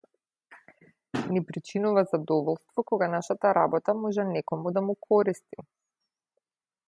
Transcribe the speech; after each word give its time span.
Ни 1.33 1.41
причинува 1.49 2.03
задоволство 2.13 2.83
кога 2.93 3.09
нашата 3.17 3.53
работа 3.59 3.93
може 3.99 4.25
некому 4.33 4.71
да 4.71 4.81
му 4.87 4.95
користи. 5.09 5.65